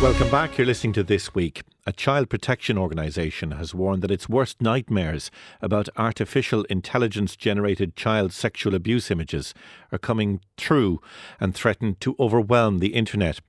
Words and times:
Welcome 0.00 0.30
back. 0.30 0.56
You're 0.56 0.66
listening 0.66 0.94
to 0.94 1.02
This 1.02 1.34
Week. 1.34 1.62
A 1.86 1.92
child 1.92 2.30
protection 2.30 2.78
organisation 2.78 3.50
has 3.50 3.74
warned 3.74 4.00
that 4.00 4.10
its 4.10 4.30
worst 4.30 4.62
nightmares 4.62 5.30
about 5.60 5.90
artificial 5.94 6.62
intelligence 6.70 7.36
generated 7.36 7.96
child 7.96 8.32
sexual 8.32 8.74
abuse 8.74 9.10
images 9.10 9.52
are 9.92 9.98
coming 9.98 10.40
true 10.56 11.02
and 11.38 11.54
threaten 11.54 11.96
to 12.00 12.16
overwhelm 12.18 12.78
the 12.78 12.94
internet. 12.94 13.40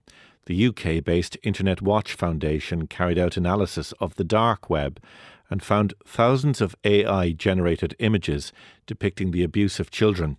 The 0.45 0.67
UK 0.67 1.01
based 1.01 1.37
Internet 1.41 1.81
Watch 1.81 2.15
Foundation 2.15 2.85
carried 2.85 3.17
out 3.17 3.37
analysis 3.37 3.93
of 4.01 4.15
the 4.15 4.25
dark 4.25 4.69
web 4.69 5.01
and 5.49 5.63
found 5.63 5.93
thousands 6.05 6.59
of 6.59 6.75
AI 6.83 7.31
generated 7.31 7.95
images 7.97 8.51
depicting 8.85 9.31
the 9.31 9.43
abuse 9.43 9.79
of 9.79 9.89
children. 9.89 10.35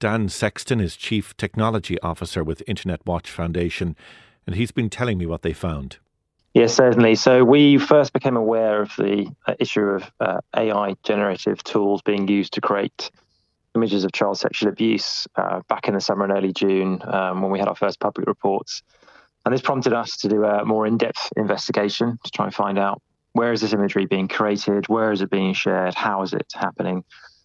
Dan 0.00 0.28
Sexton 0.28 0.80
is 0.80 0.96
Chief 0.96 1.36
Technology 1.36 2.00
Officer 2.00 2.42
with 2.42 2.64
Internet 2.66 3.06
Watch 3.06 3.30
Foundation 3.30 3.94
and 4.46 4.56
he's 4.56 4.72
been 4.72 4.90
telling 4.90 5.18
me 5.18 5.26
what 5.26 5.42
they 5.42 5.52
found. 5.52 5.98
Yes, 6.54 6.72
certainly. 6.72 7.16
So 7.16 7.44
we 7.44 7.78
first 7.78 8.12
became 8.12 8.36
aware 8.36 8.80
of 8.80 8.92
the 8.96 9.28
uh, 9.46 9.54
issue 9.58 9.80
of 9.80 10.10
uh, 10.20 10.40
AI 10.56 10.94
generative 11.02 11.64
tools 11.64 12.00
being 12.02 12.28
used 12.28 12.52
to 12.52 12.60
create 12.60 13.10
images 13.74 14.04
of 14.04 14.12
child 14.12 14.38
sexual 14.38 14.68
abuse 14.68 15.26
uh, 15.34 15.60
back 15.68 15.88
in 15.88 15.94
the 15.94 16.00
summer 16.00 16.24
and 16.24 16.32
early 16.32 16.52
June 16.52 17.02
um, 17.06 17.42
when 17.42 17.50
we 17.50 17.58
had 17.58 17.66
our 17.66 17.74
first 17.74 17.98
public 17.98 18.28
reports. 18.28 18.82
And 19.44 19.52
this 19.52 19.62
prompted 19.62 19.92
us 19.92 20.16
to 20.18 20.28
do 20.28 20.44
a 20.44 20.64
more 20.64 20.86
in 20.86 20.96
depth 20.96 21.32
investigation 21.36 22.18
to 22.22 22.30
try 22.30 22.46
and 22.46 22.54
find 22.54 22.78
out 22.78 23.02
where 23.32 23.52
is 23.52 23.60
this 23.60 23.72
imagery 23.72 24.06
being 24.06 24.28
created, 24.28 24.88
where 24.88 25.10
is 25.10 25.22
it 25.22 25.30
being 25.30 25.54
shared, 25.54 25.94
how 25.94 26.22
is 26.22 26.32
it 26.32 26.46
happening. 26.54 27.02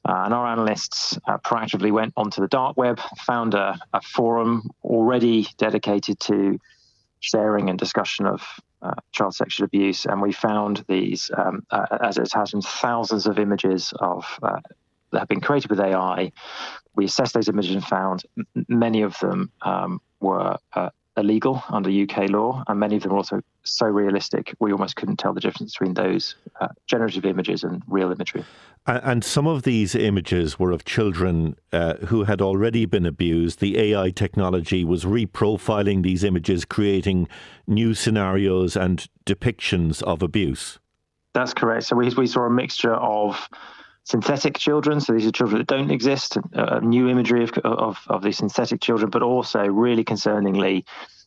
Uh, 0.08 0.22
and 0.26 0.34
our 0.34 0.46
analysts 0.46 1.18
uh, 1.28 1.38
proactively 1.40 1.92
went 1.92 2.14
onto 2.16 2.42
the 2.42 2.48
dark 2.48 2.78
web, 2.78 3.00
found 3.26 3.54
a, 3.54 3.78
a 3.94 4.02
forum 4.02 4.70
already 4.84 5.48
dedicated 5.58 6.20
to 6.20 6.60
sharing 7.20 7.70
and 7.70 7.78
discussion 7.78 8.26
of 8.26 8.42
uh, 8.82 8.94
child 9.12 9.36
sexual 9.36 9.66
abuse, 9.66 10.06
and 10.06 10.22
we 10.22 10.32
found 10.32 10.84
these, 10.88 11.30
um, 11.38 11.64
uh, 11.70 11.86
as 12.02 12.18
it 12.18 12.32
happens, 12.34 12.66
thousands 12.68 13.28
of 13.28 13.40
images 13.40 13.94
of 14.00 14.26
uh, 14.42 14.60
that 15.12 15.20
have 15.20 15.28
been 15.28 15.42
created 15.42 15.70
with 15.70 15.80
AI. 15.80 16.32
We 16.96 17.06
assessed 17.06 17.34
those 17.34 17.50
images 17.50 17.76
and 17.76 17.84
found 17.84 18.24
m- 18.38 18.66
many 18.68 19.02
of 19.02 19.18
them 19.20 19.52
um, 19.62 20.00
were 20.22 20.58
uh, 20.74 20.90
illegal 21.18 21.64
under 21.70 21.90
UK 21.90 22.30
law, 22.30 22.64
and 22.68 22.80
many 22.80 22.96
of 22.96 23.04
them 23.04 23.12
were 23.12 23.18
also 23.18 23.42
so 23.64 23.86
realistic 23.86 24.56
we 24.60 24.72
almost 24.72 24.96
couldn't 24.96 25.18
tell 25.18 25.34
the 25.34 25.42
difference 25.42 25.74
between 25.74 25.94
those 25.94 26.36
uh, 26.62 26.68
generative 26.88 27.26
images 27.26 27.64
and 27.64 27.84
real 27.88 28.12
imagery. 28.12 28.44
And 28.88 29.24
some 29.24 29.46
of 29.46 29.64
these 29.64 29.94
images 29.94 30.58
were 30.58 30.72
of 30.72 30.84
children 30.86 31.56
uh, 31.72 31.96
who 32.08 32.24
had 32.24 32.42
already 32.42 32.86
been 32.86 33.06
abused. 33.06 33.60
The 33.60 33.78
AI 33.78 34.10
technology 34.10 34.84
was 34.84 35.06
reprofiling 35.06 36.02
these 36.02 36.24
images, 36.24 36.66
creating 36.66 37.28
new 37.68 37.94
scenarios 37.94 38.76
and 38.76 39.08
depictions 39.26 40.02
of 40.04 40.24
abuse. 40.24 40.80
That's 41.34 41.54
correct. 41.54 41.84
So 41.84 41.96
we, 41.96 42.10
we 42.10 42.26
saw 42.26 42.46
a 42.46 42.50
mixture 42.50 42.96
of 42.96 43.48
synthetic 44.10 44.58
children. 44.58 45.00
So 45.00 45.14
these 45.14 45.28
are 45.28 45.32
children 45.32 45.60
that 45.60 45.68
don't 45.68 45.92
exist, 45.92 46.36
uh, 46.56 46.80
new 46.80 47.10
imagery 47.10 47.44
of, 47.44 47.52
of, 47.64 48.00
of 48.08 48.24
these 48.24 48.38
synthetic 48.38 48.82
children, 48.82 49.12
but 49.12 49.22
also 49.22 49.60
really 49.60 50.04
concerningly, 50.04 50.84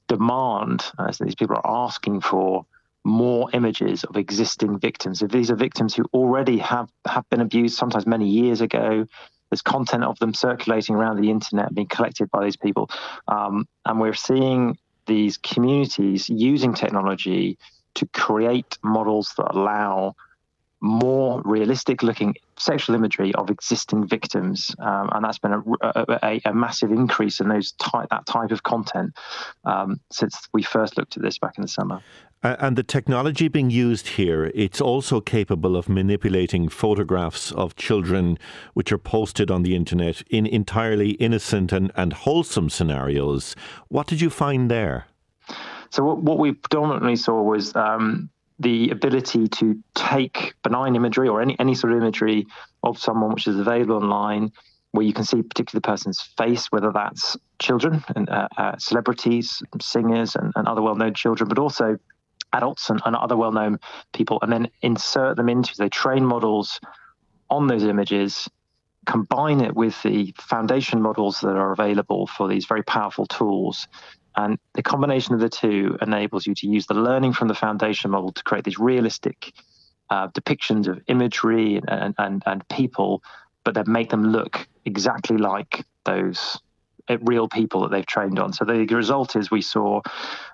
demand. 0.09 0.85
Uh, 0.99 1.13
so 1.13 1.25
these 1.25 1.37
people 1.37 1.57
are 1.57 1.85
asking 1.87 2.23
for 2.23 2.67
more 3.05 3.49
images 3.53 4.03
of 4.03 4.17
existing 4.17 4.81
victims. 4.81 5.23
If 5.23 5.31
these 5.31 5.51
are 5.53 5.57
victims 5.57 5.95
who 5.95 6.05
already 6.13 6.59
have, 6.59 6.91
have 7.07 7.29
been 7.31 7.41
abused, 7.41 7.79
sometimes 7.79 8.05
many 8.05 8.29
years 8.29 8.61
ago, 8.61 9.07
there's 9.51 9.63
content 9.63 10.03
of 10.03 10.19
them 10.19 10.35
circulating 10.35 10.97
around 10.97 11.21
the 11.21 11.31
internet 11.31 11.73
being 11.75 11.87
collected 11.87 12.31
by 12.33 12.45
these 12.45 12.57
people. 12.57 12.91
Um, 13.29 13.69
and 13.85 14.01
we're 14.01 14.15
seeing 14.15 14.77
these 15.07 15.37
communities 15.39 16.29
using 16.29 16.75
technology 16.75 17.59
to 17.95 18.07
create 18.07 18.79
models 18.83 19.35
that 19.37 19.55
allow 19.55 20.17
more 20.81 21.41
realistic 21.45 22.03
looking 22.03 22.35
sexual 22.59 22.95
imagery 22.95 23.35
of 23.35 23.51
existing 23.51 24.07
victims, 24.07 24.75
um, 24.79 25.09
and 25.13 25.25
that's 25.25 25.39
been 25.39 25.53
a, 25.53 25.63
a, 26.23 26.41
a, 26.45 26.55
massive 26.55 26.91
increase 26.91 27.41
in 27.41 27.49
those 27.49 27.73
type, 27.73 28.09
that 28.11 28.27
type 28.27 28.51
of 28.51 28.63
content 28.63 29.17
um, 29.65 30.01
since 30.11 30.49
we 30.53 30.63
first 30.63 30.97
looked 30.97 31.17
at 31.17 31.23
this 31.23 31.39
back 31.39 31.59
in 31.59 31.63
the 31.63 31.69
summer. 31.69 32.03
And 32.43 32.77
the 32.77 32.83
technology 32.83 33.47
being 33.47 33.71
used 33.71 34.09
here, 34.09 34.51
it's 34.53 34.81
also 34.81 35.21
capable 35.21 35.77
of 35.77 35.89
manipulating 35.89 36.69
photographs 36.69 37.53
of 37.53 37.77
children 37.77 38.37
which 38.75 38.91
are 38.91 38.99
posted 38.99 39.49
on 39.49 39.63
the 39.63 39.77
internet 39.77 40.23
in 40.29 40.47
entirely 40.47 41.11
innocent 41.13 41.71
and, 41.71 41.93
and 41.95 42.13
wholesome 42.13 42.69
scenarios. 42.69 43.55
What 43.89 44.09
did 44.09 44.21
you 44.21 44.29
find 44.29 44.69
there? 44.69 45.07
So 45.91 46.03
what, 46.03 46.23
what 46.23 46.39
we 46.39 46.53
predominantly 46.53 47.15
saw 47.15 47.41
was 47.43 47.77
um, 47.77 48.29
the 48.63 48.91
ability 48.91 49.49
to 49.49 49.83
take 49.95 50.55
benign 50.63 50.97
imagery 50.97 51.29
or 51.29 51.43
any, 51.43 51.57
any 51.59 51.75
sort 51.75 51.93
of 51.93 51.99
imagery 51.99 52.47
of 52.83 52.99
someone 52.99 53.33
which 53.33 53.47
is 53.47 53.59
available 53.59 53.97
online 53.97 54.53
where 54.93 55.05
you 55.05 55.13
can 55.13 55.25
see 55.25 55.43
particularly 55.43 55.81
the 55.81 55.89
person's 55.89 56.21
face, 56.37 56.67
whether 56.67 56.93
that's 56.93 57.37
children 57.59 58.05
and 58.15 58.29
uh, 58.29 58.49
uh, 58.57 58.77
celebrities, 58.79 59.63
singers, 59.81 60.37
and, 60.37 60.53
and 60.55 60.69
other 60.69 60.83
well-known 60.83 61.15
children, 61.15 61.49
but 61.49 61.59
also 61.59 61.99
adults 62.53 62.91
and, 62.91 63.01
and 63.07 63.17
other 63.17 63.37
well-known 63.37 63.79
people, 64.13 64.39
and 64.43 64.53
then 64.53 64.69
insert 64.83 65.37
them 65.37 65.49
into. 65.49 65.73
They 65.79 65.89
train 65.89 66.25
models 66.27 66.79
on 67.49 67.67
those 67.67 67.85
images, 67.85 68.49
combine 69.07 69.63
it 69.63 69.75
with 69.75 70.01
the 70.03 70.35
foundation 70.39 71.01
models 71.01 71.41
that 71.41 71.57
are 71.57 71.73
available 71.73 72.27
for 72.27 72.47
these 72.47 72.67
very 72.67 72.83
powerful 72.83 73.27
tools, 73.27 73.89
and 74.37 74.59
the 74.75 74.83
combination 74.83 75.35
of 75.35 75.41
the 75.41 75.49
two 75.49 75.97
enables 76.01 76.47
you 76.47 76.55
to 76.55 76.67
use 76.67 76.87
the 76.87 76.95
learning 76.95 77.33
from 77.33 77.49
the 77.49 77.55
foundation 77.55 78.11
model 78.11 78.33
to 78.33 78.43
create 78.43 78.65
these 78.65 78.79
realistic 78.79 79.53
uh, 80.11 80.29
depictions 80.29 80.89
of 80.89 81.01
imagery 81.07 81.81
and, 81.89 82.15
and, 82.19 82.43
and 82.47 82.69
people, 82.69 83.23
but 83.65 83.75
then 83.75 83.85
make 83.87 84.11
them 84.11 84.33
look 84.33 84.67
exactly 84.85 85.37
like 85.37 85.85
those 86.05 86.59
uh, 87.09 87.19
real 87.23 87.49
people 87.49 87.83
that 87.83 87.91
they've 87.91 88.07
trained 88.07 88.39
on. 88.39 88.53
So 88.53 88.65
the 88.65 88.87
result 88.87 89.37
is 89.37 89.51
we 89.51 89.63
saw 89.63 90.01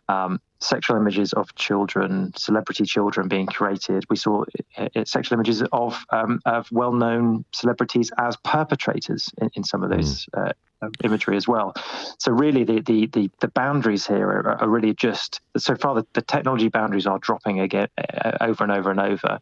um, 0.09 0.41
sexual 0.61 0.97
images 0.97 1.33
of 1.33 1.55
children, 1.55 2.33
celebrity 2.37 2.85
children 2.85 3.29
being 3.29 3.47
created. 3.47 4.05
We 4.11 4.17
saw 4.17 4.45
uh, 4.77 4.89
uh 4.95 5.05
sexual 5.05 5.37
images 5.37 5.63
of 5.73 6.05
um, 6.11 6.41
of 6.45 6.71
well-known 6.73 7.45
celebrities 7.53 8.11
as 8.19 8.37
perpetrators 8.39 9.31
in, 9.41 9.51
in 9.55 9.65
some 9.65 9.83
of 9.83 9.91
those 9.91 10.27
mm. 10.27 10.49
uh, 10.49 10.53
um, 10.83 10.93
imagery 11.05 11.37
as 11.37 11.47
well. 11.47 11.75
So 12.19 12.33
really, 12.33 12.65
the 12.65 12.81
the 12.81 13.07
the, 13.07 13.31
the 13.41 13.49
boundaries 13.49 14.07
here 14.07 14.29
are, 14.29 14.63
are, 14.63 14.69
really 14.69 14.95
just 14.95 15.41
so 15.57 15.75
far. 15.77 15.95
The, 15.95 16.07
the 16.13 16.23
technology 16.23 16.69
boundaries 16.69 17.07
are 17.07 17.19
dropping 17.19 17.61
again 17.61 17.89
uh, 17.97 18.39
over 18.41 18.65
and 18.65 18.73
over 18.73 18.91
and 18.91 19.01
over. 19.01 19.41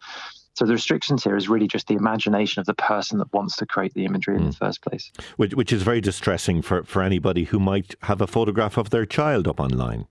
So 0.54 0.64
the 0.64 0.72
restrictions 0.72 1.22
here 1.22 1.36
is 1.36 1.50
really 1.50 1.68
just 1.68 1.86
the 1.86 1.94
imagination 1.94 2.60
of 2.60 2.66
the 2.66 2.74
person 2.74 3.18
that 3.18 3.30
wants 3.30 3.56
to 3.56 3.66
create 3.66 3.92
the 3.92 4.06
imagery 4.06 4.36
mm. 4.36 4.38
in 4.38 4.44
the 4.46 4.52
hmm. 4.52 4.64
first 4.64 4.80
place. 4.80 5.12
Which, 5.36 5.54
which 5.54 5.70
is 5.70 5.82
very 5.82 6.00
distressing 6.00 6.62
for, 6.62 6.82
for 6.84 7.02
anybody 7.02 7.44
who 7.44 7.60
might 7.60 7.94
have 8.04 8.22
a 8.22 8.26
photograph 8.26 8.78
of 8.78 8.88
their 8.88 9.04
child 9.04 9.46
up 9.46 9.60
online. 9.60 10.06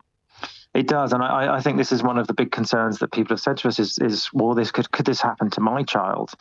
It 0.75 0.87
does, 0.87 1.13
and 1.13 1.23
I, 1.23 1.55
I, 1.55 1.61
think 1.61 1.77
this 1.77 1.93
is 1.93 2.03
one 2.03 2.17
of 2.17 2.27
the 2.27 2.33
big 2.33 2.51
concerns 2.51 2.99
that 2.99 3.13
people 3.13 3.33
have 3.33 3.39
said 3.39 3.55
to 3.57 3.69
us: 3.69 3.79
is, 3.79 3.97
is 3.99 4.29
well, 4.33 4.53
this 4.53 4.71
could 4.71 4.91
could 4.91 5.05
this 5.05 5.21
happen 5.21 5.49
to 5.51 5.61
my 5.61 5.83
child? 5.83 6.33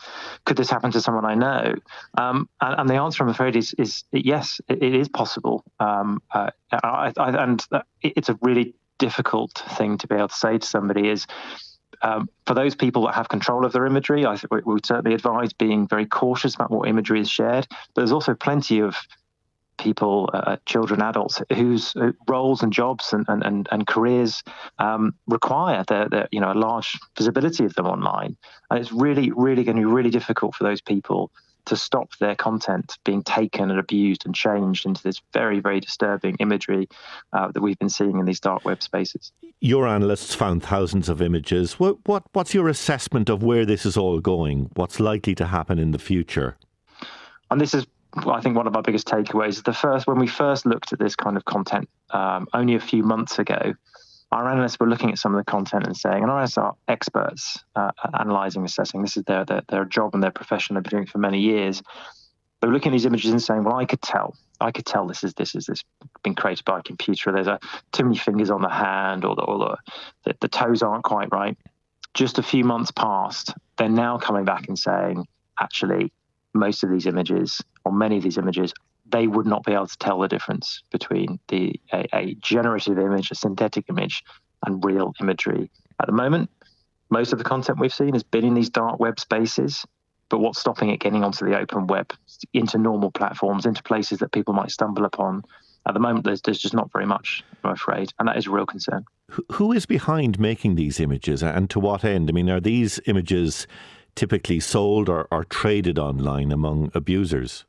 Could 0.45 0.57
this 0.57 0.69
happen 0.69 0.91
to 0.91 0.99
someone 0.99 1.23
I 1.23 1.35
know? 1.35 1.75
Um, 2.17 2.49
and, 2.59 2.79
and, 2.81 2.89
the 2.89 2.95
answer, 2.95 3.23
I'm 3.23 3.29
afraid, 3.29 3.55
is 3.55 3.73
is 3.77 4.03
yes, 4.11 4.59
it, 4.67 4.83
it 4.83 4.93
is 4.93 5.07
possible. 5.07 5.63
Um, 5.79 6.21
uh, 6.33 6.51
I, 6.71 7.13
I, 7.17 7.43
and 7.43 7.65
it's 8.01 8.27
a 8.27 8.37
really 8.41 8.75
difficult 8.97 9.53
thing 9.77 9.97
to 9.99 10.07
be 10.07 10.15
able 10.15 10.27
to 10.27 10.35
say 10.35 10.57
to 10.57 10.67
somebody 10.67 11.09
is. 11.09 11.25
Um, 12.01 12.29
for 12.45 12.53
those 12.53 12.75
people 12.75 13.05
that 13.05 13.15
have 13.15 13.29
control 13.29 13.65
of 13.65 13.71
their 13.71 13.85
imagery, 13.85 14.25
I 14.25 14.35
think 14.35 14.53
we 14.53 14.61
would 14.65 14.85
certainly 14.85 15.15
advise 15.15 15.53
being 15.53 15.87
very 15.87 16.05
cautious 16.05 16.53
about 16.53 16.69
what 16.69 16.89
imagery 16.89 17.21
is 17.21 17.29
shared. 17.29 17.67
But 17.69 18.01
there's 18.01 18.11
also 18.11 18.35
plenty 18.35 18.79
of 18.79 18.97
people, 19.85 20.29
uh, 20.33 20.57
children, 20.65 20.99
adults, 20.99 21.41
whose 21.53 21.95
uh, 21.95 22.11
roles 22.27 22.63
and 22.63 22.73
jobs 22.73 23.13
and, 23.13 23.25
and, 23.29 23.67
and, 23.71 23.85
careers 23.85 24.43
um, 24.79 25.13
require 25.27 25.83
the, 25.87 26.07
the, 26.09 26.27
you 26.31 26.41
know, 26.41 26.51
a 26.51 26.57
large 26.67 26.97
visibility 27.15 27.65
of 27.65 27.75
them 27.75 27.85
online. 27.85 28.35
And 28.71 28.79
it's 28.79 28.91
really, 28.91 29.31
really 29.31 29.63
going 29.63 29.77
to 29.77 29.81
be 29.81 29.85
really 29.85 30.09
difficult 30.09 30.55
for 30.55 30.63
those 30.63 30.81
people 30.81 31.31
to 31.65 31.75
stop 31.75 32.09
their 32.19 32.35
content 32.35 32.97
being 33.05 33.21
taken 33.21 33.69
and 33.69 33.79
abused 33.79 34.25
and 34.25 34.33
changed 34.33 34.87
into 34.87 35.03
this 35.03 35.21
very, 35.33 35.59
very 35.59 35.79
disturbing 35.79 36.35
imagery 36.39 36.87
uh, 37.33 37.51
that 37.51 37.61
we've 37.61 37.77
been 37.77 37.89
seeing 37.89 38.17
in 38.17 38.25
these 38.25 38.39
dark 38.39 38.65
web 38.65 38.81
spaces. 38.81 39.31
Your 39.61 39.87
analysts 39.87 40.33
found 40.33 40.63
thousands 40.63 41.09
of 41.09 41.21
images. 41.21 41.79
What, 41.79 41.97
what, 42.05 42.23
what's 42.33 42.55
your 42.55 42.69
assessment 42.69 43.29
of 43.29 43.43
where 43.43 43.65
this 43.65 43.85
is 43.85 43.97
all 43.97 44.19
going? 44.19 44.71
What's 44.73 44.99
likely 44.99 45.35
to 45.35 45.45
happen 45.45 45.77
in 45.77 45.91
the 45.91 45.99
future? 45.99 46.57
And 47.51 47.61
this 47.61 47.73
is 47.75 47.85
I 48.15 48.41
think 48.41 48.55
one 48.55 48.67
of 48.67 48.75
our 48.75 48.81
biggest 48.81 49.07
takeaways 49.07 49.49
is 49.49 49.63
the 49.63 49.73
first 49.73 50.07
when 50.07 50.17
we 50.17 50.27
first 50.27 50.65
looked 50.65 50.93
at 50.93 50.99
this 50.99 51.15
kind 51.15 51.37
of 51.37 51.45
content 51.45 51.89
um, 52.11 52.47
only 52.53 52.75
a 52.75 52.79
few 52.79 53.03
months 53.03 53.39
ago. 53.39 53.73
Our 54.31 54.49
analysts 54.49 54.79
were 54.79 54.87
looking 54.87 55.11
at 55.11 55.17
some 55.17 55.33
of 55.35 55.43
the 55.43 55.49
content 55.49 55.85
and 55.85 55.95
saying, 55.95 56.23
and 56.23 56.31
our 56.31 56.37
analysts 56.37 56.57
are 56.57 56.75
experts 56.87 57.63
uh, 57.75 57.91
analyzing, 58.19 58.65
assessing. 58.65 59.01
This 59.01 59.17
is 59.17 59.23
their, 59.23 59.45
their, 59.45 59.61
their 59.69 59.85
job 59.85 60.13
and 60.13 60.23
their 60.23 60.31
profession. 60.31 60.75
They've 60.75 60.83
been 60.83 60.91
doing 60.91 61.03
it 61.03 61.09
for 61.09 61.19
many 61.19 61.39
years. 61.39 61.81
They 62.61 62.67
were 62.67 62.73
looking 62.73 62.91
at 62.91 62.93
these 62.93 63.05
images 63.05 63.31
and 63.31 63.41
saying, 63.41 63.63
well, 63.63 63.75
I 63.75 63.85
could 63.85 64.01
tell 64.01 64.35
I 64.61 64.71
could 64.71 64.85
tell 64.85 65.05
this 65.07 65.23
is 65.23 65.33
this 65.33 65.55
is 65.55 65.65
this 65.65 65.83
been 66.23 66.35
created 66.35 66.65
by 66.65 66.79
a 66.79 66.83
computer. 66.83 67.31
There's 67.31 67.47
a 67.47 67.59
too 67.91 68.03
many 68.03 68.17
fingers 68.17 68.49
on 68.49 68.61
the 68.61 68.69
hand, 68.69 69.25
or 69.25 69.35
the 69.35 69.43
or 69.43 69.59
the, 69.59 69.77
the, 70.23 70.37
the 70.41 70.47
toes 70.47 70.81
aren't 70.81 71.03
quite 71.03 71.31
right. 71.31 71.57
Just 72.13 72.39
a 72.39 72.43
few 72.43 72.63
months 72.63 72.91
past, 72.91 73.53
they're 73.77 73.89
now 73.89 74.17
coming 74.17 74.45
back 74.45 74.67
and 74.69 74.79
saying, 74.79 75.27
actually, 75.59 76.13
most 76.55 76.83
of 76.83 76.89
these 76.89 77.05
images, 77.05 77.61
or 77.83 77.91
many 77.91 78.17
of 78.17 78.23
these 78.23 78.37
images, 78.37 78.73
they 79.07 79.27
would 79.27 79.45
not 79.45 79.63
be 79.63 79.73
able 79.73 79.87
to 79.87 79.97
tell 79.97 80.19
the 80.19 80.27
difference 80.27 80.81
between 80.91 81.39
the 81.49 81.79
a, 81.93 82.07
a 82.13 82.35
generative 82.35 82.97
image, 82.97 83.29
a 83.31 83.35
synthetic 83.35 83.85
image, 83.89 84.23
and 84.65 84.83
real 84.83 85.13
imagery. 85.21 85.69
At 85.99 86.07
the 86.07 86.13
moment, 86.13 86.49
most 87.09 87.33
of 87.33 87.37
the 87.37 87.45
content 87.45 87.79
we've 87.79 87.93
seen 87.93 88.13
has 88.13 88.23
been 88.23 88.45
in 88.45 88.55
these 88.55 88.69
dark 88.69 88.99
web 88.99 89.19
spaces 89.19 89.85
but 90.29 90.39
what's 90.39 90.59
stopping 90.59 90.89
it 90.89 90.99
getting 90.99 91.23
onto 91.23 91.45
the 91.45 91.57
open 91.57 91.87
web, 91.87 92.11
into 92.53 92.77
normal 92.77 93.11
platforms, 93.11 93.65
into 93.65 93.83
places 93.83 94.19
that 94.19 94.31
people 94.31 94.53
might 94.53 94.71
stumble 94.71 95.05
upon? 95.05 95.43
At 95.87 95.93
the 95.93 95.99
moment, 95.99 96.25
there's, 96.25 96.41
there's 96.41 96.59
just 96.59 96.73
not 96.73 96.91
very 96.91 97.05
much, 97.05 97.43
I'm 97.63 97.71
afraid, 97.71 98.11
and 98.17 98.27
that 98.27 98.37
is 98.37 98.47
a 98.47 98.51
real 98.51 98.65
concern. 98.65 99.05
Who 99.53 99.71
is 99.71 99.85
behind 99.85 100.39
making 100.39 100.75
these 100.75 100.99
images 100.99 101.43
and 101.43 101.69
to 101.69 101.79
what 101.79 102.03
end? 102.03 102.29
I 102.29 102.33
mean, 102.33 102.49
are 102.49 102.59
these 102.59 102.99
images 103.05 103.67
typically 104.15 104.59
sold 104.59 105.09
or, 105.09 105.27
or 105.31 105.43
traded 105.43 105.99
online 105.99 106.51
among 106.51 106.91
abusers? 106.93 107.65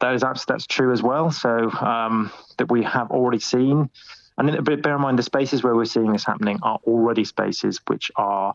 That 0.00 0.14
is 0.14 0.22
that's 0.46 0.66
true 0.66 0.92
as 0.92 1.02
well. 1.02 1.30
So 1.30 1.70
um, 1.70 2.30
that 2.58 2.70
we 2.70 2.82
have 2.82 3.10
already 3.10 3.40
seen, 3.40 3.88
and 4.36 4.64
bear 4.64 4.94
in 4.96 5.00
mind 5.00 5.18
the 5.18 5.22
spaces 5.22 5.62
where 5.62 5.74
we're 5.74 5.84
seeing 5.84 6.12
this 6.12 6.24
happening 6.24 6.58
are 6.62 6.78
already 6.84 7.24
spaces 7.24 7.80
which 7.86 8.10
are 8.16 8.54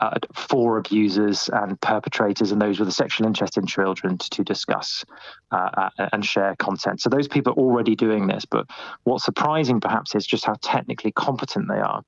uh, 0.00 0.18
for 0.32 0.78
abusers 0.78 1.50
and 1.52 1.80
perpetrators 1.80 2.52
and 2.52 2.62
those 2.62 2.78
with 2.78 2.88
a 2.88 2.92
sexual 2.92 3.26
interest 3.26 3.56
in 3.56 3.66
children 3.66 4.16
to, 4.16 4.30
to 4.30 4.44
discuss 4.44 5.04
uh, 5.50 5.88
uh, 5.98 6.08
and 6.12 6.24
share 6.24 6.54
content. 6.56 7.00
So 7.00 7.10
those 7.10 7.28
people 7.28 7.52
are 7.52 7.56
already 7.56 7.96
doing 7.96 8.26
this. 8.26 8.44
But 8.44 8.66
what's 9.04 9.24
surprising 9.24 9.80
perhaps 9.80 10.14
is 10.14 10.26
just 10.26 10.44
how 10.44 10.54
technically 10.62 11.12
competent 11.12 11.66
they 11.68 11.80
are. 11.80 12.02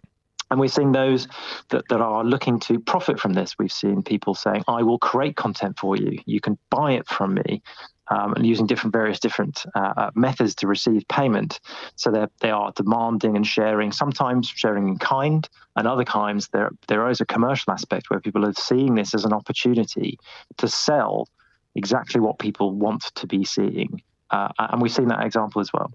And 0.51 0.59
we're 0.59 0.69
seeing 0.69 0.93
those 0.93 1.29
that, 1.69 1.85
that 1.89 2.01
are 2.01 2.25
looking 2.25 2.59
to 2.61 2.81
profit 2.81 3.21
from 3.21 3.35
this. 3.35 3.57
We've 3.59 3.73
seen 3.73 4.03
people 4.03 4.35
saying, 4.35 4.65
I 4.67 4.83
will 4.83 4.99
create 4.99 5.37
content 5.37 5.79
for 5.79 5.97
you. 5.97 6.19
You 6.27 6.41
can 6.41 6.59
buy 6.71 6.93
it 6.93 7.07
from 7.07 7.35
me 7.35 7.63
um, 8.11 8.35
and 8.35 8.45
using 8.45 8.67
different 8.67 8.93
various 8.93 9.21
different 9.21 9.65
uh, 9.75 9.93
uh, 9.97 10.11
methods 10.15 10.55
to 10.57 10.67
receive 10.67 11.07
payment. 11.09 11.61
So 11.97 12.11
they 12.11 12.27
they 12.41 12.51
are 12.51 12.73
demanding 12.73 13.37
and 13.37 13.47
sharing, 13.47 13.93
sometimes 13.93 14.49
sharing 14.49 14.89
in 14.89 14.99
kind, 14.99 15.49
and 15.77 15.87
other 15.87 16.05
times 16.05 16.49
there 16.49 16.71
there 16.89 17.09
is 17.09 17.21
a 17.21 17.27
commercial 17.27 17.73
aspect 17.73 18.11
where 18.11 18.21
people 18.21 18.45
are 18.45 18.53
seeing 18.55 18.97
this 18.97 19.15
as 19.15 19.25
an 19.25 19.33
opportunity 19.33 20.19
to 20.59 20.69
sell 20.69 21.29
exactly 21.75 22.21
what 22.21 22.39
people 22.39 22.73
want 22.73 23.03
to 23.15 23.27
be 23.27 23.45
seeing, 23.45 24.03
uh, 24.31 24.49
and 24.59 24.83
we've 24.83 24.93
seen 24.93 25.09
that 25.09 25.25
example 25.25 25.61
as 25.61 25.73
well. 25.73 25.93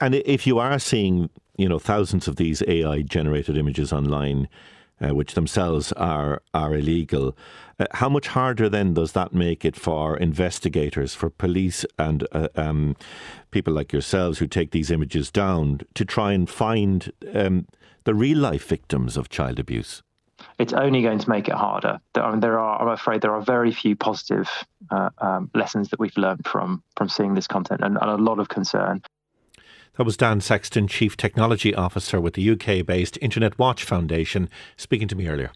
And 0.00 0.16
if 0.16 0.44
you 0.44 0.58
are 0.58 0.80
seeing, 0.80 1.30
you 1.56 1.68
know, 1.68 1.78
thousands 1.78 2.28
of 2.28 2.36
these 2.36 2.62
AI 2.66 3.02
generated 3.02 3.56
images 3.56 3.92
online, 3.92 4.48
uh, 5.00 5.14
which 5.14 5.34
themselves 5.34 5.92
are 5.92 6.42
are 6.52 6.74
illegal. 6.74 7.36
Uh, 7.78 7.86
how 7.92 8.08
much 8.08 8.28
harder 8.28 8.68
then 8.68 8.94
does 8.94 9.12
that 9.12 9.32
make 9.32 9.64
it 9.64 9.76
for 9.76 10.16
investigators, 10.16 11.14
for 11.14 11.30
police, 11.30 11.84
and 11.98 12.26
uh, 12.32 12.48
um, 12.54 12.96
people 13.50 13.72
like 13.72 13.92
yourselves 13.92 14.38
who 14.38 14.46
take 14.46 14.70
these 14.70 14.90
images 14.90 15.30
down 15.30 15.80
to 15.94 16.04
try 16.04 16.32
and 16.32 16.48
find 16.48 17.12
um, 17.34 17.66
the 18.04 18.14
real 18.14 18.38
life 18.38 18.66
victims 18.66 19.16
of 19.16 19.28
child 19.28 19.58
abuse? 19.58 20.02
It's 20.58 20.72
only 20.72 21.02
going 21.02 21.18
to 21.18 21.28
make 21.28 21.48
it 21.48 21.54
harder. 21.54 21.98
I 22.14 22.30
mean, 22.30 22.40
there 22.40 22.58
are, 22.58 22.80
I'm 22.80 22.88
afraid, 22.88 23.22
there 23.22 23.34
are 23.34 23.42
very 23.42 23.72
few 23.72 23.96
positive 23.96 24.48
uh, 24.90 25.10
um, 25.18 25.50
lessons 25.54 25.88
that 25.90 25.98
we've 25.98 26.16
learned 26.16 26.46
from 26.46 26.82
from 26.96 27.08
seeing 27.08 27.34
this 27.34 27.46
content, 27.46 27.80
and, 27.82 27.98
and 28.00 28.10
a 28.10 28.16
lot 28.16 28.38
of 28.38 28.48
concern. 28.48 29.02
That 29.96 30.04
was 30.04 30.16
Dan 30.16 30.40
Sexton, 30.40 30.88
Chief 30.88 31.16
Technology 31.16 31.72
Officer 31.72 32.20
with 32.20 32.34
the 32.34 32.50
UK 32.50 32.84
based 32.84 33.16
Internet 33.22 33.60
Watch 33.60 33.84
Foundation, 33.84 34.50
speaking 34.76 35.06
to 35.06 35.14
me 35.14 35.28
earlier. 35.28 35.52